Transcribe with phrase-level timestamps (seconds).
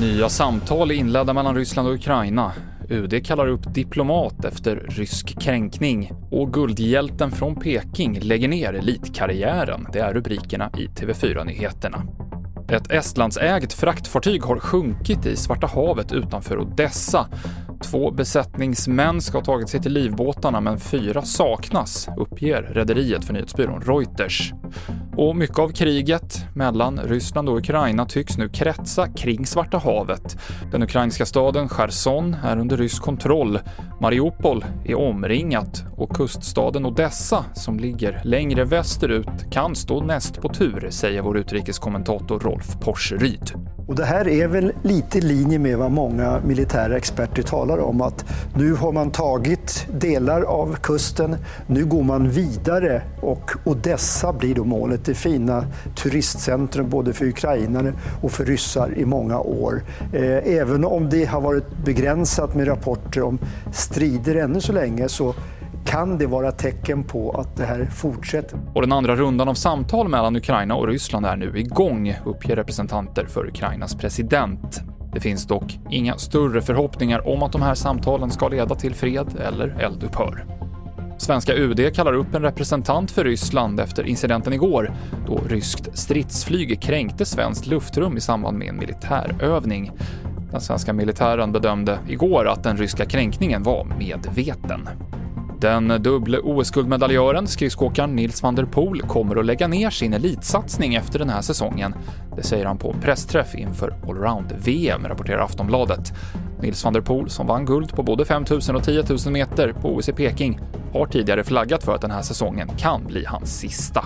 [0.00, 2.52] Nya samtal inledda mellan Ryssland och Ukraina.
[2.88, 9.86] UD kallar upp diplomat efter rysk kränkning och guldhjälten från Peking lägger ner elitkarriären.
[9.92, 12.02] Det är rubrikerna i TV4-nyheterna.
[12.68, 17.26] Ett Estlandsägt fraktfartyg har sjunkit i Svarta havet utanför Odessa.
[17.90, 23.82] Två besättningsmän ska ha tagit sig till livbåtarna men fyra saknas, uppger rederiet för nyhetsbyrån
[23.82, 24.52] Reuters.
[25.16, 30.38] Och mycket av kriget mellan Ryssland och Ukraina tycks nu kretsa kring Svarta havet.
[30.72, 33.58] Den ukrainska staden Cherson är under rysk kontroll.
[34.00, 40.90] Mariupol är omringat och kuststaden Odessa, som ligger längre västerut, kan stå näst på tur,
[40.90, 43.52] säger vår utrikeskommentator Rolf Porseryd.
[43.88, 48.00] Och det här är väl lite i linje med vad många militära experter talar om,
[48.00, 51.36] att nu har man tagit delar av kusten,
[51.66, 55.64] nu går man vidare och Odessa blir då målet, det fina
[56.48, 59.82] centrum både för ukrainare och för ryssar i många år.
[60.12, 63.38] Eh, även om det har varit begränsat med rapporter om
[63.72, 65.34] strider ännu så länge så
[65.84, 68.58] kan det vara tecken på att det här fortsätter.
[68.74, 73.26] Och den andra rundan av samtal mellan Ukraina och Ryssland är nu igång, uppger representanter
[73.26, 74.80] för Ukrainas president.
[75.14, 79.28] Det finns dock inga större förhoppningar om att de här samtalen ska leda till fred
[79.46, 80.57] eller eldupphör.
[81.18, 84.92] Svenska UD kallar upp en representant för Ryssland efter incidenten igår
[85.26, 89.92] då ryskt stridsflyg kränkte svenskt luftrum i samband med en militärövning.
[90.50, 94.88] Den svenska militären bedömde igår att den ryska kränkningen var medveten.
[95.60, 101.18] Den dubbla OS-guldmedaljören, skridskoåkaren Nils van der Poel, kommer att lägga ner sin elitsatsning efter
[101.18, 101.94] den här säsongen.
[102.36, 106.12] Det säger han på en pressträff inför allround-VM, rapporterar Aftonbladet.
[106.62, 109.94] Nils van der Poel, som vann guld på både 5000 och 10 000 meter på
[109.94, 110.60] OS i Peking,
[110.92, 114.04] har tidigare flaggat för att den här säsongen kan bli hans sista.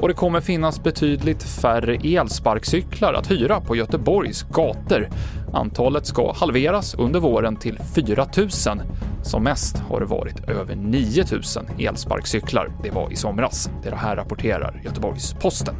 [0.00, 5.08] Och det kommer finnas betydligt färre elsparkcyklar att hyra på Göteborgs gator.
[5.52, 8.48] Antalet ska halveras under våren till 4 000.
[9.22, 11.42] Som mest har det varit över 9 000
[11.78, 12.72] elsparkcyklar.
[12.82, 13.70] Det var i somras.
[13.82, 15.74] Det här rapporterar Göteborgs-Posten.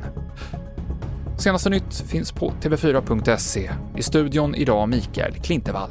[1.39, 3.71] Senaste nytt finns på tv4.se.
[3.97, 5.91] I studion idag Mikael Klintevall.